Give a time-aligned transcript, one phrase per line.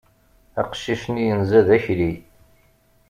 [0.61, 2.11] Aqcic-nni yenza d akli.